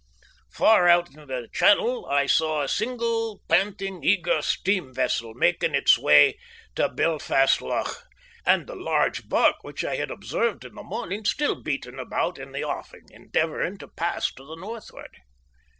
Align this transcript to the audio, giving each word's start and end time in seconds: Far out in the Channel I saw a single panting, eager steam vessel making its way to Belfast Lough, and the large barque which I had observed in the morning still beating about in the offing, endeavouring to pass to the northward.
Far 0.51 0.87
out 0.89 1.13
in 1.15 1.27
the 1.27 1.47
Channel 1.53 2.07
I 2.07 2.25
saw 2.25 2.63
a 2.63 2.67
single 2.67 3.43
panting, 3.47 4.03
eager 4.03 4.41
steam 4.41 4.95
vessel 4.95 5.35
making 5.35 5.75
its 5.75 5.95
way 5.95 6.39
to 6.73 6.89
Belfast 6.89 7.61
Lough, 7.61 7.85
and 8.43 8.65
the 8.65 8.75
large 8.75 9.29
barque 9.29 9.63
which 9.63 9.85
I 9.85 9.97
had 9.97 10.09
observed 10.09 10.65
in 10.65 10.73
the 10.73 10.81
morning 10.81 11.23
still 11.23 11.61
beating 11.61 11.99
about 11.99 12.39
in 12.39 12.51
the 12.51 12.63
offing, 12.63 13.09
endeavouring 13.11 13.77
to 13.77 13.87
pass 13.89 14.33
to 14.33 14.43
the 14.43 14.55
northward. 14.55 15.15